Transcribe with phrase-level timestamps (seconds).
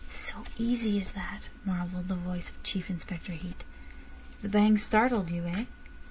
[0.09, 3.63] "So easy as that!" marvelled the voice of Chief Inspector Heat.
[4.41, 5.65] "The bang startled you, eh?"